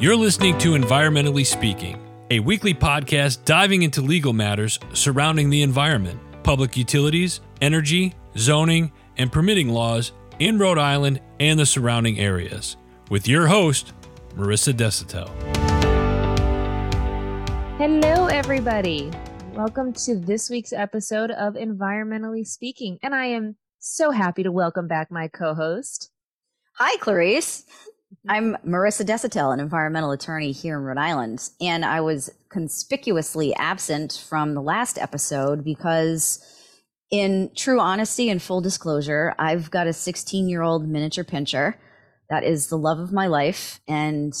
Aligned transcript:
You're 0.00 0.16
listening 0.16 0.56
to 0.60 0.70
Environmentally 0.70 1.44
Speaking, 1.44 2.02
a 2.30 2.40
weekly 2.40 2.72
podcast 2.72 3.44
diving 3.44 3.82
into 3.82 4.00
legal 4.00 4.32
matters 4.32 4.78
surrounding 4.94 5.50
the 5.50 5.60
environment, 5.60 6.18
public 6.42 6.74
utilities, 6.74 7.42
energy, 7.60 8.14
zoning, 8.38 8.90
and 9.18 9.30
permitting 9.30 9.68
laws 9.68 10.12
in 10.38 10.58
Rhode 10.58 10.78
Island 10.78 11.20
and 11.38 11.60
the 11.60 11.66
surrounding 11.66 12.18
areas. 12.18 12.78
With 13.10 13.28
your 13.28 13.46
host, 13.46 13.92
Marisa 14.36 14.72
Desautel. 14.72 15.28
Hello, 17.76 18.28
everybody. 18.28 19.10
Welcome 19.52 19.92
to 19.92 20.16
this 20.16 20.48
week's 20.48 20.72
episode 20.72 21.30
of 21.30 21.56
Environmentally 21.56 22.46
Speaking. 22.46 22.98
And 23.02 23.14
I 23.14 23.26
am 23.26 23.56
so 23.80 24.12
happy 24.12 24.44
to 24.44 24.50
welcome 24.50 24.88
back 24.88 25.10
my 25.10 25.28
co 25.28 25.52
host. 25.52 26.10
Hi, 26.76 26.96
Clarice. 26.96 27.66
Mm-hmm. 28.10 28.30
I'm 28.30 28.56
Marisa 28.66 29.04
Desautel, 29.04 29.52
an 29.52 29.60
environmental 29.60 30.10
attorney 30.10 30.50
here 30.50 30.76
in 30.76 30.82
Rhode 30.82 30.98
Island, 30.98 31.48
and 31.60 31.84
I 31.84 32.00
was 32.00 32.28
conspicuously 32.50 33.54
absent 33.54 34.24
from 34.28 34.54
the 34.54 34.62
last 34.62 34.98
episode 34.98 35.62
because, 35.64 36.40
in 37.12 37.52
true 37.56 37.78
honesty 37.78 38.28
and 38.28 38.42
full 38.42 38.60
disclosure, 38.60 39.34
I've 39.38 39.70
got 39.70 39.86
a 39.86 39.92
16 39.92 40.48
year 40.48 40.62
old 40.62 40.88
miniature 40.88 41.22
pinscher 41.22 41.74
that 42.28 42.42
is 42.42 42.66
the 42.66 42.78
love 42.78 42.98
of 42.98 43.12
my 43.12 43.28
life, 43.28 43.78
and 43.86 44.32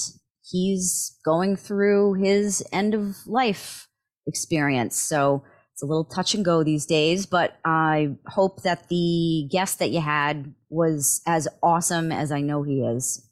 he's 0.42 1.16
going 1.24 1.54
through 1.54 2.14
his 2.14 2.64
end 2.72 2.92
of 2.92 3.18
life 3.24 3.86
experience. 4.26 5.00
So 5.00 5.44
it's 5.72 5.82
a 5.82 5.86
little 5.86 6.04
touch 6.04 6.34
and 6.34 6.44
go 6.44 6.64
these 6.64 6.86
days, 6.86 7.24
but 7.24 7.56
I 7.64 8.16
hope 8.26 8.64
that 8.64 8.88
the 8.88 9.48
guest 9.48 9.78
that 9.78 9.90
you 9.90 10.00
had 10.00 10.54
was 10.70 11.22
as 11.24 11.46
awesome 11.62 12.10
as 12.10 12.32
I 12.32 12.40
know 12.40 12.64
he 12.64 12.80
is. 12.80 13.29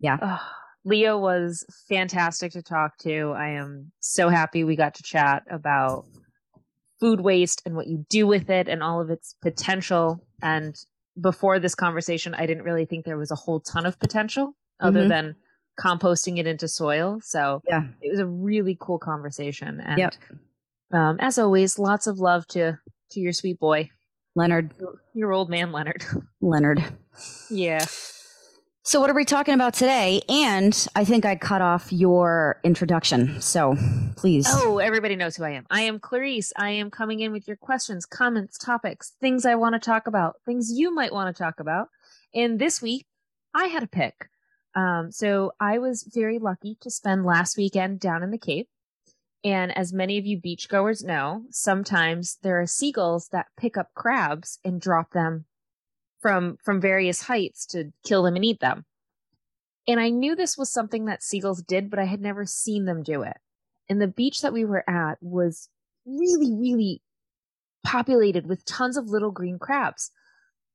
Yeah. 0.00 0.16
Oh, 0.20 0.40
Leo 0.84 1.18
was 1.18 1.64
fantastic 1.88 2.52
to 2.52 2.62
talk 2.62 2.96
to. 2.98 3.34
I 3.36 3.50
am 3.50 3.92
so 4.00 4.28
happy 4.28 4.64
we 4.64 4.76
got 4.76 4.94
to 4.94 5.02
chat 5.02 5.42
about 5.50 6.06
food 7.00 7.20
waste 7.20 7.62
and 7.64 7.74
what 7.74 7.86
you 7.86 8.04
do 8.08 8.26
with 8.26 8.50
it 8.50 8.68
and 8.68 8.82
all 8.82 9.00
of 9.00 9.10
its 9.10 9.34
potential. 9.42 10.24
And 10.42 10.76
before 11.20 11.58
this 11.58 11.74
conversation, 11.74 12.34
I 12.34 12.46
didn't 12.46 12.64
really 12.64 12.86
think 12.86 13.04
there 13.04 13.18
was 13.18 13.30
a 13.30 13.36
whole 13.36 13.60
ton 13.60 13.86
of 13.86 13.98
potential 13.98 14.54
other 14.80 15.00
mm-hmm. 15.00 15.08
than 15.08 15.36
composting 15.78 16.38
it 16.38 16.46
into 16.46 16.68
soil. 16.68 17.20
So 17.22 17.62
yeah, 17.66 17.84
it 18.00 18.10
was 18.10 18.20
a 18.20 18.26
really 18.26 18.76
cool 18.80 18.98
conversation. 18.98 19.80
And 19.80 19.98
yep. 19.98 20.14
um, 20.92 21.16
as 21.20 21.38
always, 21.38 21.78
lots 21.78 22.06
of 22.06 22.18
love 22.18 22.46
to 22.48 22.78
to 23.12 23.20
your 23.20 23.32
sweet 23.32 23.58
boy, 23.58 23.90
Leonard, 24.34 24.72
your 25.14 25.32
old 25.32 25.50
man, 25.50 25.72
Leonard. 25.72 26.04
Leonard. 26.40 26.82
Yeah. 27.50 27.84
So, 28.90 28.98
what 28.98 29.08
are 29.08 29.14
we 29.14 29.24
talking 29.24 29.54
about 29.54 29.74
today? 29.74 30.20
And 30.28 30.88
I 30.96 31.04
think 31.04 31.24
I 31.24 31.36
cut 31.36 31.62
off 31.62 31.92
your 31.92 32.58
introduction. 32.64 33.40
So, 33.40 33.76
please. 34.16 34.46
Oh, 34.48 34.78
everybody 34.78 35.14
knows 35.14 35.36
who 35.36 35.44
I 35.44 35.50
am. 35.50 35.64
I 35.70 35.82
am 35.82 36.00
Clarice. 36.00 36.52
I 36.56 36.70
am 36.70 36.90
coming 36.90 37.20
in 37.20 37.30
with 37.30 37.46
your 37.46 37.56
questions, 37.56 38.04
comments, 38.04 38.58
topics, 38.58 39.12
things 39.20 39.46
I 39.46 39.54
want 39.54 39.76
to 39.76 39.78
talk 39.78 40.08
about, 40.08 40.38
things 40.44 40.72
you 40.72 40.92
might 40.92 41.12
want 41.12 41.32
to 41.32 41.40
talk 41.40 41.60
about. 41.60 41.88
And 42.34 42.58
this 42.58 42.82
week, 42.82 43.06
I 43.54 43.66
had 43.66 43.84
a 43.84 43.86
pick. 43.86 44.28
Um, 44.74 45.12
so, 45.12 45.52
I 45.60 45.78
was 45.78 46.02
very 46.12 46.40
lucky 46.40 46.76
to 46.80 46.90
spend 46.90 47.24
last 47.24 47.56
weekend 47.56 48.00
down 48.00 48.24
in 48.24 48.32
the 48.32 48.38
Cape. 48.38 48.68
And 49.44 49.70
as 49.78 49.92
many 49.92 50.18
of 50.18 50.26
you 50.26 50.36
beachgoers 50.36 51.04
know, 51.04 51.44
sometimes 51.50 52.38
there 52.42 52.60
are 52.60 52.66
seagulls 52.66 53.28
that 53.28 53.46
pick 53.56 53.76
up 53.76 53.90
crabs 53.94 54.58
and 54.64 54.80
drop 54.80 55.12
them 55.12 55.44
from 56.20 56.58
from 56.62 56.80
various 56.80 57.22
heights 57.22 57.66
to 57.66 57.92
kill 58.04 58.22
them 58.22 58.36
and 58.36 58.44
eat 58.44 58.60
them. 58.60 58.84
And 59.88 59.98
I 59.98 60.10
knew 60.10 60.36
this 60.36 60.56
was 60.56 60.70
something 60.70 61.06
that 61.06 61.22
seagulls 61.22 61.62
did, 61.62 61.90
but 61.90 61.98
I 61.98 62.04
had 62.04 62.20
never 62.20 62.46
seen 62.46 62.84
them 62.84 63.02
do 63.02 63.22
it. 63.22 63.38
And 63.88 64.00
the 64.00 64.06
beach 64.06 64.42
that 64.42 64.52
we 64.52 64.64
were 64.64 64.88
at 64.88 65.18
was 65.20 65.68
really, 66.06 66.54
really 66.54 67.02
populated 67.82 68.46
with 68.46 68.64
tons 68.64 68.96
of 68.96 69.08
little 69.08 69.30
green 69.30 69.58
crabs. 69.58 70.10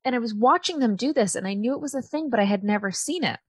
And 0.03 0.15
I 0.15 0.19
was 0.19 0.33
watching 0.33 0.79
them 0.79 0.95
do 0.95 1.13
this 1.13 1.35
and 1.35 1.47
I 1.47 1.53
knew 1.53 1.73
it 1.73 1.81
was 1.81 1.95
a 1.95 2.01
thing, 2.01 2.29
but 2.29 2.39
I 2.39 2.43
had 2.43 2.63
never 2.63 2.91
seen 2.91 3.23
it. 3.23 3.39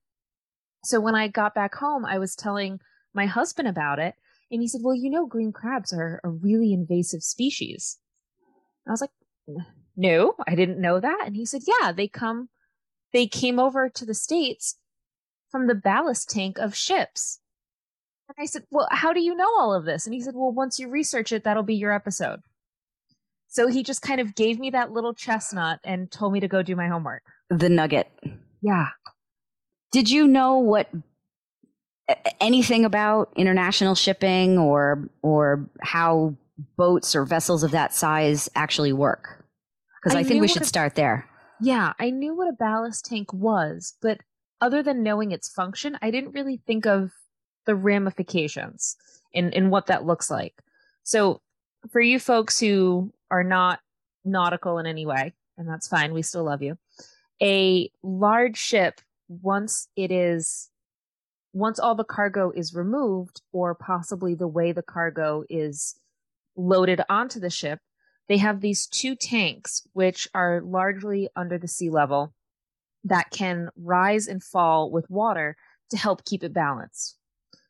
So 0.83 0.99
when 0.99 1.15
I 1.15 1.27
got 1.27 1.53
back 1.53 1.75
home, 1.75 2.05
I 2.05 2.17
was 2.17 2.35
telling 2.35 2.79
my 3.13 3.25
husband 3.25 3.67
about 3.67 3.99
it. 3.99 4.15
And 4.49 4.61
he 4.61 4.67
said, 4.67 4.81
Well, 4.83 4.95
you 4.95 5.09
know, 5.09 5.25
green 5.25 5.51
crabs 5.51 5.91
are 5.91 6.21
a 6.23 6.29
really 6.29 6.71
invasive 6.71 7.23
species. 7.23 7.97
I 8.87 8.91
was 8.91 9.01
like, 9.01 9.11
no, 9.97 10.35
I 10.47 10.55
didn't 10.55 10.79
know 10.79 10.99
that. 10.99 11.23
And 11.25 11.35
he 11.35 11.45
said, 11.45 11.63
yeah, 11.67 11.91
they 11.91 12.07
come, 12.07 12.49
they 13.11 13.27
came 13.27 13.59
over 13.59 13.89
to 13.89 14.05
the 14.05 14.13
States 14.13 14.77
from 15.49 15.67
the 15.67 15.75
ballast 15.75 16.29
tank 16.29 16.57
of 16.59 16.75
ships. 16.75 17.39
And 18.29 18.35
I 18.41 18.45
said, 18.45 18.63
well, 18.69 18.87
how 18.91 19.11
do 19.11 19.21
you 19.21 19.35
know 19.35 19.49
all 19.57 19.73
of 19.73 19.85
this? 19.85 20.05
And 20.05 20.13
he 20.13 20.21
said, 20.21 20.35
well, 20.35 20.51
once 20.51 20.79
you 20.79 20.87
research 20.87 21.31
it, 21.31 21.43
that'll 21.43 21.63
be 21.63 21.75
your 21.75 21.93
episode. 21.93 22.41
So 23.47 23.67
he 23.67 23.81
just 23.81 24.01
kind 24.01 24.21
of 24.21 24.35
gave 24.35 24.59
me 24.59 24.69
that 24.71 24.91
little 24.91 25.13
chestnut 25.13 25.79
and 25.83 26.11
told 26.11 26.33
me 26.33 26.41
to 26.41 26.47
go 26.47 26.61
do 26.61 26.75
my 26.75 26.87
homework. 26.87 27.23
The 27.49 27.69
nugget. 27.69 28.11
Yeah. 28.61 28.89
Did 29.91 30.09
you 30.09 30.27
know 30.27 30.57
what 30.57 30.89
anything 32.39 32.85
about 32.85 33.31
international 33.35 33.95
shipping 33.95 34.57
or 34.57 35.09
or 35.21 35.69
how 35.81 36.35
boats 36.77 37.15
or 37.15 37.25
vessels 37.25 37.63
of 37.63 37.71
that 37.71 37.93
size 37.93 38.49
actually 38.53 38.93
work? 38.93 39.45
Because 40.07 40.15
I, 40.15 40.21
I, 40.21 40.23
think 40.23 40.41
we 40.41 40.47
should 40.47 40.61
a, 40.61 40.65
start 40.65 40.95
there. 40.95 41.27
Yeah, 41.59 41.91
I 41.99 42.11
knew 42.11 42.33
what 42.33 42.47
a 42.47 42.53
ballast 42.53 43.05
tank 43.05 43.33
was, 43.33 43.95
but 44.01 44.19
other 44.61 44.81
than 44.81 45.03
knowing 45.03 45.33
its 45.33 45.49
function, 45.49 45.97
I 46.01 46.11
didn't 46.11 46.31
really 46.31 46.61
think 46.65 46.85
of 46.85 47.11
the 47.65 47.75
ramifications 47.75 48.95
and, 49.35 49.53
and 49.53 49.69
what 49.69 49.87
that 49.87 50.05
looks 50.05 50.31
like. 50.31 50.55
So, 51.03 51.41
for 51.91 51.99
you 51.99 52.19
folks 52.19 52.57
who 52.57 53.13
are 53.29 53.43
not 53.43 53.81
nautical 54.23 54.77
in 54.77 54.85
any 54.85 55.05
way, 55.05 55.33
and 55.57 55.67
that's 55.67 55.89
fine, 55.89 56.13
we 56.13 56.21
still 56.21 56.45
love 56.45 56.63
you, 56.63 56.77
a 57.41 57.91
large 58.01 58.57
ship, 58.57 59.01
once 59.27 59.89
it 59.97 60.09
is 60.09 60.69
once 61.51 61.79
all 61.79 61.95
the 61.95 62.03
cargo 62.03 62.51
is 62.51 62.73
removed, 62.73 63.41
or 63.51 63.75
possibly 63.75 64.35
the 64.35 64.47
way 64.47 64.71
the 64.71 64.81
cargo 64.81 65.43
is 65.49 65.99
loaded 66.55 67.01
onto 67.09 67.39
the 67.39 67.49
ship, 67.49 67.79
they 68.27 68.37
have 68.37 68.61
these 68.61 68.87
two 68.87 69.15
tanks, 69.15 69.87
which 69.93 70.27
are 70.33 70.61
largely 70.61 71.29
under 71.35 71.57
the 71.57 71.67
sea 71.67 71.89
level, 71.89 72.33
that 73.03 73.29
can 73.31 73.69
rise 73.77 74.27
and 74.27 74.43
fall 74.43 74.91
with 74.91 75.09
water 75.09 75.55
to 75.89 75.97
help 75.97 76.25
keep 76.25 76.43
it 76.43 76.53
balanced. 76.53 77.17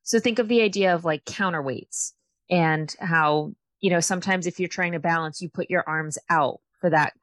So 0.03 0.19
think 0.19 0.39
of 0.39 0.47
the 0.47 0.61
idea 0.61 0.95
of 0.95 1.05
like 1.05 1.25
counterweights 1.25 2.13
and 2.49 2.95
how, 2.99 3.53
you 3.81 3.89
know, 3.89 3.99
sometimes 3.99 4.47
if 4.47 4.59
you're 4.59 4.69
trying 4.69 4.93
to 4.93 4.99
balance, 4.99 5.41
you 5.41 5.49
put 5.49 5.69
your 5.69 5.83
arms 5.85 6.17
out 6.29 6.61
for 6.79 6.89
that 6.89 7.13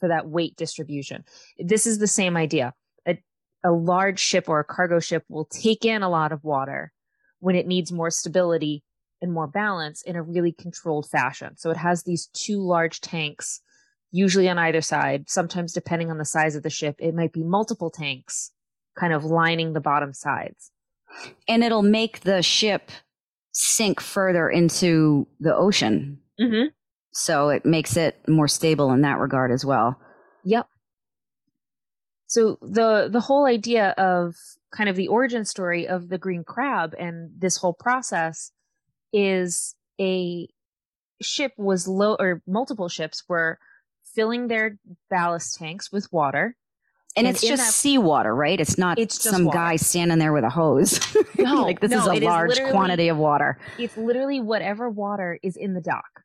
for 0.00 0.08
that 0.08 0.28
weight 0.28 0.56
distribution. 0.56 1.24
This 1.58 1.86
is 1.86 1.98
the 1.98 2.08
same 2.08 2.36
idea. 2.36 2.74
A, 3.06 3.16
a 3.62 3.70
large 3.70 4.18
ship 4.18 4.48
or 4.48 4.58
a 4.58 4.64
cargo 4.64 4.98
ship 4.98 5.24
will 5.28 5.44
take 5.44 5.84
in 5.84 6.02
a 6.02 6.10
lot 6.10 6.32
of 6.32 6.42
water 6.42 6.92
when 7.38 7.54
it 7.54 7.68
needs 7.68 7.92
more 7.92 8.10
stability 8.10 8.82
and 9.22 9.32
more 9.32 9.46
balance 9.46 10.02
in 10.02 10.16
a 10.16 10.22
really 10.22 10.52
controlled 10.52 11.08
fashion. 11.08 11.56
So 11.56 11.70
it 11.70 11.76
has 11.76 12.02
these 12.02 12.26
two 12.34 12.60
large 12.60 13.00
tanks, 13.00 13.60
usually 14.10 14.48
on 14.48 14.58
either 14.58 14.82
side. 14.82 15.30
Sometimes, 15.30 15.72
depending 15.72 16.10
on 16.10 16.18
the 16.18 16.24
size 16.24 16.56
of 16.56 16.62
the 16.62 16.70
ship, 16.70 16.96
it 16.98 17.14
might 17.14 17.32
be 17.32 17.44
multiple 17.44 17.90
tanks 17.90 18.50
kind 18.98 19.12
of 19.12 19.24
lining 19.24 19.72
the 19.72 19.80
bottom 19.80 20.12
sides. 20.12 20.70
And 21.48 21.62
it'll 21.62 21.82
make 21.82 22.20
the 22.20 22.42
ship 22.42 22.90
sink 23.52 24.00
further 24.00 24.50
into 24.50 25.26
the 25.40 25.54
ocean. 25.54 26.18
Mm-hmm. 26.40 26.68
So 27.12 27.50
it 27.50 27.64
makes 27.64 27.96
it 27.96 28.16
more 28.26 28.48
stable 28.48 28.90
in 28.92 29.02
that 29.02 29.18
regard 29.18 29.52
as 29.52 29.64
well. 29.64 30.00
Yep. 30.44 30.66
So 32.26 32.58
the 32.62 33.08
the 33.12 33.20
whole 33.20 33.44
idea 33.44 33.90
of 33.98 34.34
kind 34.74 34.88
of 34.88 34.96
the 34.96 35.08
origin 35.08 35.44
story 35.44 35.86
of 35.86 36.08
the 36.08 36.16
green 36.16 36.44
crab 36.44 36.94
and 36.98 37.30
this 37.38 37.58
whole 37.58 37.74
process 37.74 38.52
is 39.12 39.74
a 40.00 40.48
ship 41.20 41.52
was 41.56 41.86
low 41.86 42.16
or 42.18 42.42
multiple 42.46 42.88
ships 42.88 43.22
were 43.28 43.58
filling 44.14 44.48
their 44.48 44.78
ballast 45.10 45.56
tanks 45.58 45.90
with 45.90 46.12
water. 46.12 46.56
And, 47.14 47.26
and 47.26 47.36
it's 47.36 47.46
just 47.46 47.62
that, 47.62 47.72
seawater, 47.72 48.34
right? 48.34 48.58
It's 48.58 48.78
not 48.78 48.98
it's 48.98 49.22
some 49.22 49.44
water. 49.44 49.58
guy 49.58 49.76
standing 49.76 50.18
there 50.18 50.32
with 50.32 50.44
a 50.44 50.50
hose. 50.50 51.00
No, 51.38 51.62
like 51.62 51.80
this 51.80 51.90
no, 51.90 51.98
is 51.98 52.06
a 52.06 52.24
large 52.24 52.52
is 52.52 52.70
quantity 52.70 53.08
of 53.08 53.16
water. 53.16 53.58
It's 53.76 53.96
literally 53.96 54.40
whatever 54.40 54.88
water 54.88 55.40
is 55.42 55.56
in 55.56 55.74
the 55.74 55.80
dock. 55.80 56.22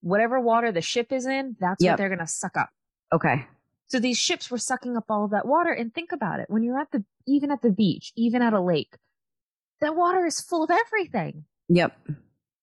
Whatever 0.00 0.40
water 0.40 0.72
the 0.72 0.80
ship 0.80 1.12
is 1.12 1.26
in, 1.26 1.56
that's 1.60 1.84
yep. 1.84 1.92
what 1.92 1.96
they're 1.98 2.08
going 2.08 2.20
to 2.20 2.26
suck 2.26 2.56
up. 2.56 2.70
Okay. 3.12 3.44
So 3.88 3.98
these 3.98 4.16
ships 4.16 4.50
were 4.50 4.56
sucking 4.56 4.96
up 4.96 5.04
all 5.10 5.26
of 5.26 5.32
that 5.32 5.46
water. 5.46 5.72
And 5.72 5.92
think 5.92 6.12
about 6.12 6.40
it 6.40 6.46
when 6.48 6.62
you're 6.62 6.80
at 6.80 6.90
the, 6.90 7.04
even 7.26 7.50
at 7.50 7.60
the 7.60 7.70
beach, 7.70 8.12
even 8.16 8.40
at 8.40 8.54
a 8.54 8.60
lake, 8.60 8.96
that 9.82 9.94
water 9.94 10.24
is 10.24 10.40
full 10.40 10.64
of 10.64 10.70
everything. 10.70 11.44
Yep. 11.68 11.96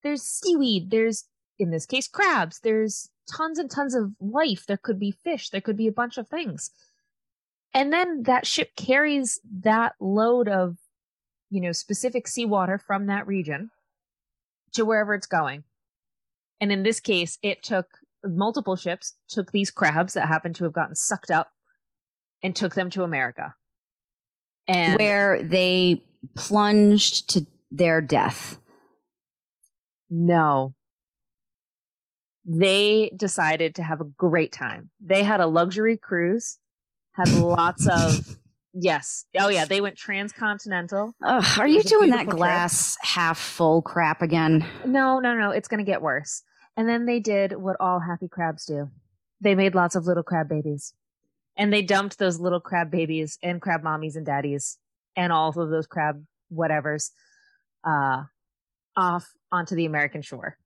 There's 0.04 0.24
seaweed. 0.24 0.92
There's, 0.92 1.26
in 1.60 1.72
this 1.72 1.86
case, 1.86 2.08
crabs. 2.08 2.60
There's 2.60 3.10
tons 3.32 3.60
and 3.60 3.70
tons 3.70 3.96
of 3.96 4.12
life. 4.20 4.66
There 4.68 4.78
could 4.78 5.00
be 5.00 5.12
fish. 5.12 5.50
There 5.50 5.62
could 5.62 5.78
be 5.78 5.88
a 5.88 5.92
bunch 5.92 6.18
of 6.18 6.28
things. 6.28 6.72
And 7.74 7.94
then 7.94 8.24
that 8.24 8.46
ship 8.46 8.76
carries 8.76 9.40
that 9.62 9.94
load 10.00 10.50
of 10.50 10.78
you 11.52 11.60
know, 11.60 11.74
specific 11.74 12.28
seawater 12.28 12.80
from 12.80 13.06
that 13.08 13.28
region 13.28 13.70
to 14.72 14.86
wherever 14.86 15.14
it's 15.14 15.28
going. 15.28 15.64
And 16.62 16.72
in 16.72 16.84
this 16.84 17.00
case, 17.00 17.38
it 17.44 17.62
took 17.62 17.88
multiple 18.24 18.78
ships, 18.78 19.16
took 19.28 19.52
these 19.52 19.70
crabs 19.70 20.14
that 20.14 20.28
happened 20.28 20.56
to 20.56 20.64
have 20.64 20.74
gotten 20.74 20.96
sucked 20.96 21.30
up 21.30 21.52
and 22.42 22.56
took 22.56 22.74
them 22.74 22.90
to 22.92 23.04
America. 23.04 23.54
And 24.68 24.98
where 24.98 25.44
they 25.44 26.04
plunged 26.36 27.30
to 27.32 27.46
their 27.70 28.00
death. 28.00 28.58
No. 30.12 30.76
They 32.46 33.12
decided 33.16 33.76
to 33.76 33.84
have 33.84 34.02
a 34.02 34.06
great 34.06 34.52
time. 34.52 34.92
They 35.00 35.24
had 35.24 35.40
a 35.40 35.48
luxury 35.48 35.98
cruise, 35.98 36.60
had 37.14 37.30
lots 37.34 37.88
of 37.88 38.38
Yes. 38.74 39.26
Oh 39.38 39.50
yeah, 39.50 39.66
they 39.66 39.82
went 39.82 39.98
transcontinental. 39.98 41.14
Ugh, 41.22 41.60
are 41.60 41.68
you 41.68 41.84
doing 41.84 42.12
that 42.12 42.28
glass 42.28 42.96
trip. 42.96 43.06
half 43.06 43.38
full 43.38 43.82
crap 43.82 44.22
again? 44.22 44.66
No, 44.86 45.20
no, 45.20 45.36
no. 45.36 45.52
It's 45.52 45.68
going 45.68 45.80
to 45.80 45.90
get 45.90 46.02
worse. 46.02 46.44
And 46.78 46.88
then 46.88 47.06
they 47.06 47.20
did 47.20 47.54
what 47.54 47.76
all 47.82 48.00
happy 48.00 48.30
crabs 48.30 48.66
do. 48.66 48.90
They 49.42 49.56
made 49.56 49.76
lots 49.76 49.96
of 49.96 50.06
little 50.06 50.24
crab 50.24 50.48
babies. 50.48 50.94
And 51.58 51.74
they 51.74 51.82
dumped 51.82 52.18
those 52.18 52.40
little 52.40 52.62
crab 52.62 52.92
babies 52.92 53.38
and 53.44 53.62
crab 53.62 53.84
mommies 53.84 54.16
and 54.16 54.26
daddies 54.26 54.78
and 55.18 55.34
all 55.34 55.50
of 55.50 55.70
those 55.70 55.88
crab 55.88 56.24
whatevers 56.54 57.12
uh 57.84 58.24
off 58.96 59.28
onto 59.52 59.76
the 59.76 59.86
American 59.86 60.22
shore. 60.22 60.58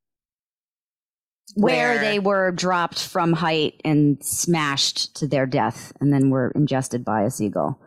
Where, 1.54 1.96
where 1.96 2.00
they 2.00 2.20
were 2.20 2.52
dropped 2.52 3.06
from 3.06 3.34
height 3.34 3.80
and 3.86 4.24
smashed 4.24 5.16
to 5.18 5.28
their 5.28 5.46
death 5.46 5.94
and 6.02 6.12
then 6.12 6.32
were 6.32 6.52
ingested 6.56 7.06
by 7.06 7.22
a 7.22 7.30
seagull. 7.30 7.80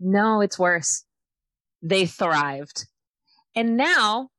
No, 0.00 0.40
it's 0.40 0.58
worse. 0.58 1.04
They 1.82 2.06
thrived. 2.06 2.86
And 3.54 3.76
now 3.76 4.30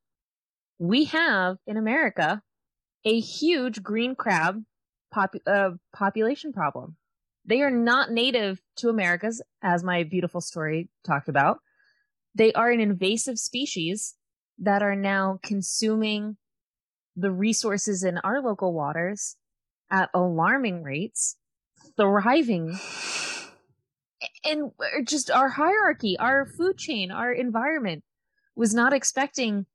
we 0.78 1.04
have 1.04 1.58
in 1.66 1.76
America 1.76 2.42
a 3.04 3.20
huge 3.20 3.82
green 3.82 4.14
crab 4.14 4.62
pop- 5.12 5.36
uh, 5.46 5.70
population 5.94 6.52
problem. 6.52 6.96
They 7.44 7.62
are 7.62 7.70
not 7.70 8.10
native 8.10 8.60
to 8.76 8.88
Americas, 8.88 9.42
as 9.62 9.82
my 9.82 10.02
beautiful 10.02 10.40
story 10.40 10.90
talked 11.06 11.28
about. 11.28 11.58
They 12.34 12.52
are 12.52 12.70
an 12.70 12.80
invasive 12.80 13.38
species 13.38 14.14
that 14.60 14.82
are 14.82 14.96
now 14.96 15.38
consuming 15.42 16.36
the 17.16 17.30
resources 17.30 18.04
in 18.04 18.18
our 18.18 18.40
local 18.40 18.72
waters 18.72 19.36
at 19.90 20.10
alarming 20.14 20.82
rates, 20.82 21.36
thriving 21.96 22.78
and 24.44 24.70
just 25.04 25.30
our 25.30 25.48
hierarchy, 25.48 26.16
our 26.18 26.46
food 26.46 26.78
chain, 26.78 27.10
our 27.10 27.32
environment 27.32 28.04
was 28.54 28.74
not 28.74 28.92
expecting 28.92 29.66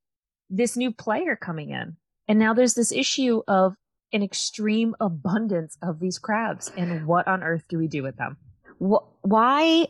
this 0.49 0.77
new 0.77 0.91
player 0.91 1.35
coming 1.35 1.71
in. 1.71 1.97
And 2.27 2.39
now 2.39 2.53
there's 2.53 2.73
this 2.73 2.91
issue 2.91 3.41
of 3.47 3.75
an 4.13 4.23
extreme 4.23 4.95
abundance 4.99 5.77
of 5.81 5.99
these 5.99 6.19
crabs. 6.19 6.71
And 6.77 7.05
what 7.07 7.27
on 7.27 7.43
earth 7.43 7.63
do 7.69 7.77
we 7.77 7.87
do 7.87 8.03
with 8.03 8.17
them? 8.17 8.37
Why 8.77 9.87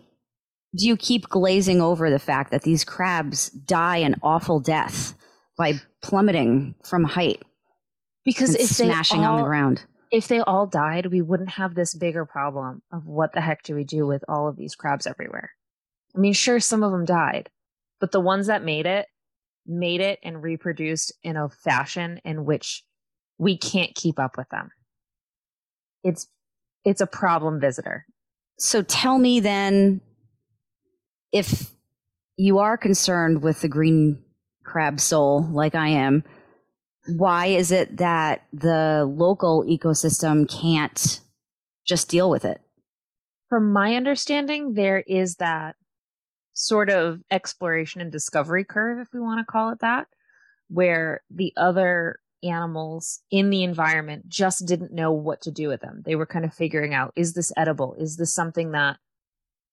do 0.75 0.88
you 0.88 0.98
keep 0.98 1.30
glazing 1.30 1.81
over 1.81 2.10
the 2.10 2.19
fact 2.19 2.51
that 2.51 2.63
these 2.63 2.83
crabs 2.83 3.50
die 3.50 3.98
an 3.98 4.16
awful 4.22 4.60
death 4.60 5.16
by 5.57 5.80
plummeting 6.01 6.75
from 6.83 7.04
height? 7.04 7.42
Because 8.24 8.56
if 8.56 8.69
smashing 8.69 9.24
all, 9.24 9.36
on 9.36 9.42
the 9.42 9.48
ground 9.48 9.86
if 10.16 10.27
they 10.30 10.39
all 10.39 10.66
died, 10.66 11.07
we 11.07 11.22
wouldn't 11.22 11.50
have 11.50 11.75
this 11.75 11.94
bigger 11.94 12.25
problem 12.25 12.81
of 12.92 13.06
what 13.06 13.33
the 13.33 13.42
heck 13.42 13.63
do 13.63 13.75
we 13.75 13.83
do 13.83 14.07
with 14.07 14.24
all 14.30 14.48
of 14.48 14.56
these 14.56 14.75
crabs 14.75 15.06
everywhere. 15.06 15.51
I 16.16 16.19
mean, 16.19 16.33
sure, 16.33 16.60
some 16.60 16.83
of 16.83 16.92
them 16.92 17.04
died, 17.04 17.50
but 18.00 18.13
the 18.13 18.22
ones 18.22 18.48
that 18.48 18.63
made 18.63 18.86
it, 18.86 19.07
made 19.66 20.00
it 20.00 20.19
and 20.24 20.42
reproduced 20.42 21.12
in 21.24 21.36
a 21.36 21.50
fashion 21.50 22.22
in 22.24 22.45
which 22.45 22.83
we 23.38 23.57
can't 23.57 23.94
keep 23.94 24.18
up 24.18 24.38
with 24.38 24.48
them. 24.50 24.69
It's, 26.04 26.27
it's 26.86 27.01
a 27.01 27.07
problem 27.07 27.60
visitor. 27.60 28.06
So 28.57 28.83
tell 28.83 29.18
me 29.18 29.42
then, 29.42 30.00
if 31.31 31.72
you 32.38 32.60
are 32.60 32.77
concerned 32.77 33.42
with 33.42 33.62
the 33.62 33.68
green 33.68 34.24
crab 34.63 35.00
soul, 35.00 35.48
like 35.51 35.75
I 35.75 35.89
am, 35.89 36.24
why 37.07 37.48
is 37.48 37.72
it 37.72 37.98
that 37.98 38.45
the 38.51 39.06
local 39.07 39.63
ecosystem 39.63 40.50
can't 40.50 41.19
just 41.86 42.10
deal 42.10 42.30
with 42.30 42.45
it? 42.45 42.62
From 43.48 43.72
my 43.72 43.95
understanding, 43.95 44.74
there 44.74 45.04
is 45.06 45.36
that 45.36 45.75
sort 46.54 46.89
of 46.89 47.22
exploration 47.30 48.01
and 48.01 48.12
discovery 48.12 48.63
curve, 48.63 49.00
if 49.00 49.13
we 49.13 49.19
want 49.19 49.39
to 49.39 49.51
call 49.51 49.69
it 49.69 49.80
that, 49.81 50.07
where 50.68 51.22
the 51.30 51.54
other 51.56 52.19
animals 52.44 53.22
in 53.31 53.50
the 53.50 53.63
environment 53.63 54.27
just 54.27 54.66
didn't 54.66 54.94
know 54.94 55.12
what 55.12 55.42
to 55.42 55.51
do 55.51 55.68
with 55.68 55.81
them. 55.81 56.01
They 56.06 56.16
were 56.16 56.25
kind 56.25 56.45
of 56.45 56.54
figuring 56.54 56.94
out 56.94 57.13
is 57.16 57.33
this 57.33 57.51
edible? 57.56 57.95
Is 58.00 58.18
this 58.18 58.33
something 58.33 58.72
that 58.72 58.98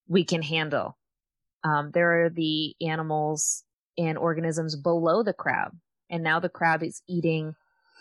we 0.09 0.25
can 0.25 0.43
handle? 0.43 0.99
Um, 1.65 1.91
there 1.93 2.25
are 2.25 2.31
the 2.31 2.75
animals 2.81 3.65
and 3.99 4.19
organisms 4.19 4.75
below 4.75 5.23
the 5.23 5.33
crab 5.33 5.73
and 6.13 6.23
now 6.23 6.39
the 6.39 6.49
crab 6.49 6.85
is 6.85 7.03
eating 7.09 7.57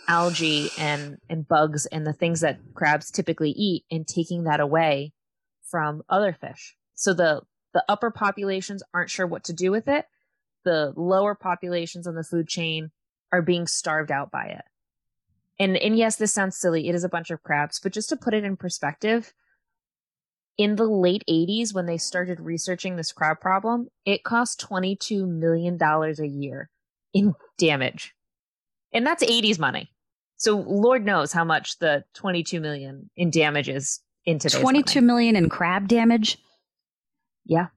algae 0.08 0.69
and 0.78 1.18
and 1.30 1.48
bugs 1.48 1.86
and 1.88 2.06
the 2.06 2.13
things 2.13 2.42
that 2.42 2.60
crabs 2.75 3.10
typically 3.10 3.52
eat 3.52 3.86
and 3.90 4.08
taking 4.08 4.44
that 4.44 4.60
away 4.60 5.13
from 5.63 6.04
other 6.10 6.34
fish. 6.34 6.75
So 6.94 7.13
the 7.13 7.42
the 7.74 7.84
upper 7.88 8.12
populations 8.12 8.84
aren't 8.94 9.10
sure 9.10 9.25
what 9.25 9.46
to 9.46 9.54
do 9.54 9.72
with 9.72 9.88
it. 9.88 10.06
The 10.66 10.94
lower 10.96 11.34
populations 11.34 12.06
on 12.06 12.16
the 12.16 12.24
food 12.24 12.48
chain 12.48 12.92
are 13.31 13.42
being 13.42 13.66
starved 13.66 14.12
out 14.12 14.30
by 14.30 14.46
it. 14.48 14.66
And 15.58 15.78
and 15.78 15.98
yes 15.98 16.18
this 16.18 16.34
sounds 16.34 16.58
silly. 16.58 16.90
It 16.90 16.96
is 16.96 17.06
a 17.06 17.10
bunch 17.10 17.31
of 17.31 17.44
crabs 17.44 17.80
but 17.80 17.94
just 17.94 18.10
to 18.10 18.18
put 18.18 18.34
it 18.34 18.44
in 18.44 18.58
perspective 18.58 19.34
in 20.57 20.75
the 20.75 20.86
late 20.86 21.24
80s 21.30 21.74
when 21.74 21.86
they 21.86 21.98
started 21.98 22.39
researching 22.39 22.95
this 22.95 23.12
crab 23.12 23.39
problem 23.39 23.88
it 24.06 24.24
cost 24.24 24.59
22 24.59 25.25
million 25.25 25.77
dollars 25.77 26.19
a 26.19 26.27
year 26.27 26.69
in 27.13 27.33
damage. 27.57 28.13
And 28.94 29.06
that's 29.06 29.24
80s 29.24 29.59
money. 29.59 29.92
So 30.38 30.57
Lord 30.57 31.06
knows 31.06 31.31
how 31.31 31.44
much 31.44 31.80
the 31.80 32.03
22 32.15 32.59
million 32.59 33.09
in 33.15 33.30
damage 33.30 33.69
is 33.69 34.00
in 34.25 34.39
today's 34.39 34.59
22 34.59 35.00
money. 35.00 35.06
million 35.06 35.36
in 35.36 35.50
crab 35.50 35.88
damage? 35.88 36.38
Yeah. 37.45 37.68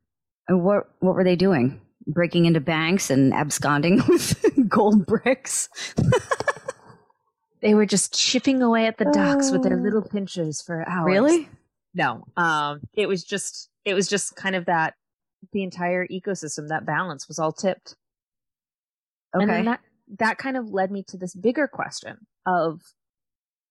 And 0.49 0.65
what 0.65 0.85
what 1.01 1.15
were 1.15 1.25
they 1.25 1.37
doing? 1.37 1.81
Breaking 2.07 2.47
into 2.47 2.61
banks 2.61 3.11
and 3.11 3.33
absconding 3.33 4.03
with 4.09 4.35
gold 4.69 5.07
bricks? 5.07 5.69
they 7.63 7.75
were 7.75 7.87
just 7.87 8.15
chipping 8.15 8.63
away 8.63 8.87
at 8.87 8.99
the 8.99 9.07
docks 9.07 9.51
with 9.51 9.63
their 9.63 9.79
oh. 9.79 9.83
little 9.83 10.03
oh. 10.05 10.09
pinchers 10.09 10.63
for 10.63 10.89
hours. 10.89 11.07
Really? 11.07 11.49
No. 11.95 12.25
Um 12.37 12.81
it 12.93 13.07
was 13.07 13.25
just 13.25 13.71
it 13.85 13.95
was 13.95 14.09
just 14.09 14.37
kind 14.37 14.57
of 14.57 14.67
that 14.67 14.95
the 15.53 15.63
entire 15.63 16.07
ecosystem 16.07 16.69
that 16.69 16.87
balance 16.87 17.29
was 17.29 17.39
all 17.39 17.53
tipped. 17.53 17.97
Okay. 19.35 19.43
And 19.43 19.51
then 19.51 19.65
that 19.67 19.81
that 20.19 20.39
kind 20.39 20.57
of 20.57 20.71
led 20.71 20.91
me 20.91 21.03
to 21.09 21.17
this 21.17 21.35
bigger 21.35 21.67
question 21.67 22.27
of 22.47 22.81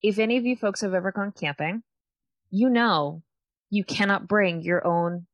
if 0.01 0.20
any 0.20 0.38
of 0.38 0.46
you 0.46 0.56
folks 0.56 0.82
have 0.82 0.94
ever 0.94 1.12
gone 1.12 1.32
camping, 1.32 1.84
you 2.50 2.70
know 2.70 3.24
you 3.70 3.84
cannot 3.84 4.27
bring 4.27 4.62
your 4.62 4.86
own 4.86 5.25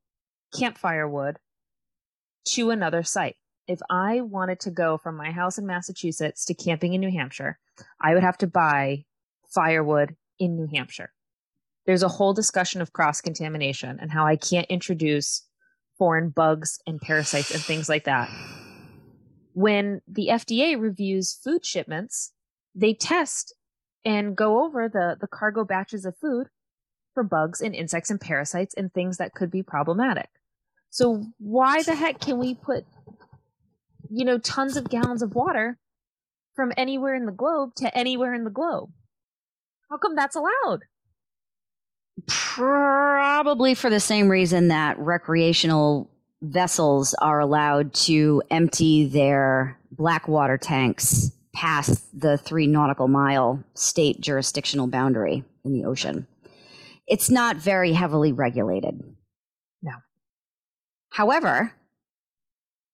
campfire 0.56 1.08
wood 1.08 1.36
to 2.46 2.70
another 2.70 3.02
site. 3.02 3.36
If 3.66 3.80
I 3.90 4.20
wanted 4.22 4.60
to 4.60 4.70
go 4.70 4.98
from 4.98 5.16
my 5.16 5.30
house 5.30 5.58
in 5.58 5.66
Massachusetts 5.66 6.44
to 6.46 6.54
camping 6.54 6.94
in 6.94 7.00
New 7.00 7.10
Hampshire, 7.10 7.58
I 8.00 8.14
would 8.14 8.22
have 8.22 8.38
to 8.38 8.46
buy 8.46 9.04
firewood 9.54 10.16
in 10.38 10.56
New 10.56 10.68
Hampshire. 10.74 11.12
There's 11.86 12.02
a 12.02 12.08
whole 12.08 12.34
discussion 12.34 12.80
of 12.80 12.92
cross 12.92 13.20
contamination 13.20 13.98
and 14.00 14.10
how 14.10 14.26
I 14.26 14.36
can't 14.36 14.66
introduce 14.68 15.42
foreign 15.98 16.30
bugs 16.30 16.78
and 16.86 17.00
parasites 17.00 17.50
and 17.50 17.62
things 17.62 17.88
like 17.88 18.04
that 18.04 18.30
when 19.52 20.00
the 20.06 20.28
FDA 20.30 20.80
reviews 20.80 21.32
food 21.32 21.64
shipments, 21.64 22.32
they 22.74 22.94
test 22.94 23.54
and 24.04 24.36
go 24.36 24.64
over 24.64 24.88
the, 24.88 25.16
the 25.20 25.26
cargo 25.26 25.64
batches 25.64 26.04
of 26.04 26.16
food 26.16 26.48
for 27.14 27.22
bugs 27.22 27.60
and 27.60 27.74
insects 27.74 28.10
and 28.10 28.20
parasites 28.20 28.74
and 28.74 28.92
things 28.92 29.18
that 29.18 29.34
could 29.34 29.50
be 29.50 29.62
problematic. 29.62 30.28
So 30.90 31.24
why 31.38 31.82
the 31.82 31.94
heck 31.94 32.20
can 32.20 32.38
we 32.38 32.54
put, 32.54 32.84
you 34.08 34.24
know, 34.24 34.38
tons 34.38 34.76
of 34.76 34.88
gallons 34.88 35.22
of 35.22 35.34
water 35.34 35.78
from 36.54 36.72
anywhere 36.76 37.14
in 37.14 37.26
the 37.26 37.32
globe 37.32 37.74
to 37.76 37.96
anywhere 37.96 38.34
in 38.34 38.44
the 38.44 38.50
globe? 38.50 38.90
How 39.90 39.98
come 39.98 40.14
that's 40.14 40.36
allowed? 40.36 40.84
Probably 42.26 43.74
for 43.74 43.90
the 43.90 44.00
same 44.00 44.28
reason 44.28 44.68
that 44.68 44.98
recreational 44.98 46.10
vessels 46.42 47.14
are 47.14 47.40
allowed 47.40 47.92
to 47.92 48.42
empty 48.50 49.06
their 49.06 49.78
blackwater 49.92 50.56
tanks 50.56 51.30
past 51.54 52.18
the 52.18 52.38
three 52.38 52.66
nautical 52.66 53.08
mile 53.08 53.62
state 53.74 54.20
jurisdictional 54.20 54.86
boundary 54.86 55.44
in 55.64 55.72
the 55.72 55.84
ocean. 55.84 56.26
It's 57.06 57.30
not 57.30 57.56
very 57.56 57.92
heavily 57.92 58.32
regulated. 58.32 59.02
No. 59.82 59.92
However, 61.10 61.72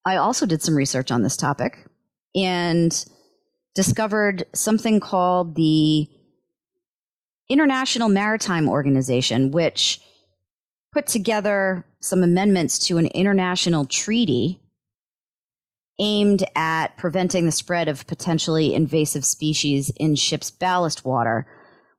I 0.04 0.16
also 0.16 0.47
did 0.47 0.62
some 0.62 0.76
research 0.76 1.11
on 1.11 1.23
this 1.23 1.37
topic 1.37 1.87
and 2.35 3.04
discovered 3.75 4.45
something 4.54 5.00
called 5.00 5.54
the 5.54 6.09
International 7.49 8.09
Maritime 8.09 8.69
Organization, 8.69 9.50
which 9.50 10.00
put 10.93 11.07
together 11.07 11.85
some 12.00 12.23
amendments 12.23 12.79
to 12.87 12.99
an 12.99 13.07
international 13.07 13.85
treaty 13.85 14.61
aimed 15.99 16.45
at 16.55 16.97
preventing 16.97 17.47
the 17.47 17.53
spread 17.53 17.88
of 17.88 18.07
potentially 18.07 18.75
invasive 18.75 19.25
species 19.25 19.91
in 19.97 20.15
ships' 20.15 20.50
ballast 20.50 21.05
water, 21.05 21.47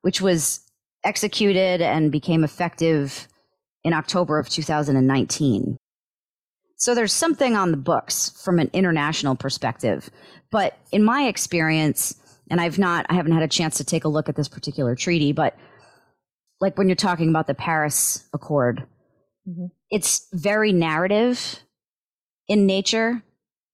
which 0.01 0.21
was 0.21 0.61
executed 1.03 1.81
and 1.81 2.11
became 2.11 2.43
effective 2.43 3.27
in 3.83 3.93
October 3.93 4.37
of 4.37 4.49
2019. 4.49 5.77
So 6.75 6.93
there's 6.93 7.13
something 7.13 7.55
on 7.55 7.71
the 7.71 7.77
books 7.77 8.29
from 8.43 8.59
an 8.59 8.69
international 8.71 9.35
perspective. 9.35 10.09
But 10.51 10.77
in 10.91 11.03
my 11.03 11.23
experience, 11.23 12.15
and 12.49 12.61
I've 12.61 12.79
not, 12.79 13.05
I 13.09 13.13
haven't 13.13 13.33
had 13.33 13.43
a 13.43 13.47
chance 13.47 13.77
to 13.77 13.83
take 13.83 14.05
a 14.05 14.09
look 14.09 14.29
at 14.29 14.35
this 14.35 14.47
particular 14.47 14.95
treaty, 14.95 15.31
but 15.31 15.55
like 16.59 16.77
when 16.77 16.87
you're 16.87 16.95
talking 16.95 17.29
about 17.29 17.47
the 17.47 17.53
Paris 17.53 18.27
Accord, 18.33 18.85
mm-hmm. 19.47 19.67
it's 19.89 20.27
very 20.33 20.71
narrative 20.71 21.59
in 22.47 22.65
nature 22.65 23.21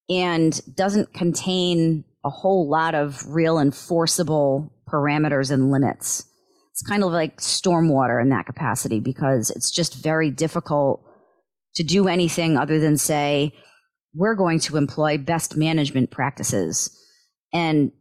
and 0.10 0.62
doesn't 0.76 1.14
contain 1.14 2.04
a 2.26 2.30
whole 2.30 2.70
lot 2.70 2.96
of 2.96 3.26
real 3.28 3.60
enforceable 3.60 4.74
parameters 4.88 5.52
and 5.52 5.72
limits. 5.72 6.26
It's 6.72 6.82
kind 6.82 7.04
of 7.04 7.12
like 7.12 7.38
stormwater 7.38 8.22
in 8.22 8.30
that 8.30 8.46
capacity 8.46 9.00
because 9.00 9.52
it's 9.52 9.72
just 9.72 10.02
very 10.02 10.32
difficult 10.32 11.04
to 11.76 11.84
do 11.84 12.08
anything 12.08 12.58
other 12.58 12.80
than 12.80 12.98
say, 12.98 13.54
we're 14.16 14.36
going 14.36 14.60
to 14.60 14.78
employ 14.78 15.18
best 15.18 15.56
management 15.56 16.12
practices. 16.12 16.96
And 17.52 17.92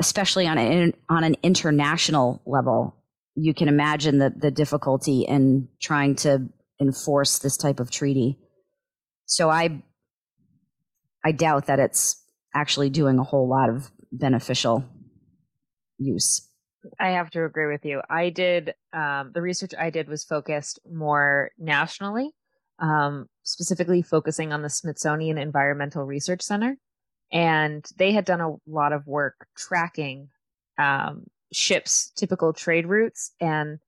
especially 0.00 0.46
on 0.46 0.58
an, 0.58 0.92
on 1.08 1.24
an 1.24 1.36
international 1.42 2.42
level, 2.46 2.96
you 3.34 3.54
can 3.54 3.68
imagine 3.68 4.18
the, 4.18 4.32
the 4.34 4.50
difficulty 4.50 5.22
in 5.22 5.68
trying 5.80 6.14
to 6.16 6.48
enforce 6.80 7.38
this 7.38 7.56
type 7.56 7.80
of 7.80 7.90
treaty. 7.90 8.38
So 9.26 9.50
I 9.50 9.82
I 11.24 11.32
doubt 11.32 11.66
that 11.66 11.80
it's 11.80 12.24
actually 12.54 12.90
doing 12.90 13.18
a 13.18 13.24
whole 13.24 13.48
lot 13.48 13.68
of 13.68 13.90
beneficial 14.12 14.84
use. 15.98 16.48
I 16.98 17.10
have 17.10 17.30
to 17.30 17.44
agree 17.44 17.66
with 17.66 17.84
you. 17.84 18.00
I 18.08 18.30
did 18.30 18.74
um, 18.92 19.32
the 19.34 19.42
research 19.42 19.72
I 19.78 19.90
did 19.90 20.08
was 20.08 20.24
focused 20.24 20.78
more 20.90 21.50
nationally, 21.58 22.30
um, 22.78 23.26
specifically 23.42 24.00
focusing 24.00 24.52
on 24.52 24.62
the 24.62 24.70
Smithsonian 24.70 25.38
Environmental 25.38 26.04
Research 26.04 26.42
Center, 26.42 26.78
and 27.32 27.84
they 27.96 28.12
had 28.12 28.24
done 28.24 28.40
a 28.40 28.56
lot 28.66 28.92
of 28.92 29.06
work 29.06 29.46
tracking 29.56 30.28
um, 30.78 31.24
ships' 31.52 32.12
typical 32.16 32.52
trade 32.52 32.86
routes 32.86 33.32
and 33.40 33.78